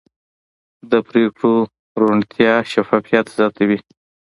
د 0.91 0.91
پرېکړو 1.07 1.53
روڼتیا 2.01 2.53
شفافیت 2.71 3.25
زیاتوي 3.37 3.79